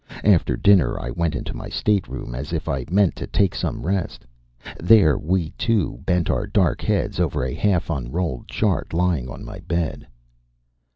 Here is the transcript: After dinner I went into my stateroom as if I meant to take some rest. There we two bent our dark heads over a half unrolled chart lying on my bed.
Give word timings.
After 0.23 0.57
dinner 0.57 0.99
I 0.99 1.11
went 1.11 1.35
into 1.35 1.55
my 1.55 1.69
stateroom 1.69 2.33
as 2.33 2.53
if 2.53 2.67
I 2.67 2.85
meant 2.89 3.15
to 3.17 3.27
take 3.27 3.53
some 3.53 3.85
rest. 3.85 4.25
There 4.81 5.15
we 5.15 5.51
two 5.59 5.99
bent 6.03 6.27
our 6.27 6.47
dark 6.47 6.81
heads 6.81 7.19
over 7.19 7.43
a 7.45 7.53
half 7.53 7.87
unrolled 7.91 8.47
chart 8.47 8.93
lying 8.93 9.29
on 9.29 9.45
my 9.45 9.59
bed. 9.59 10.07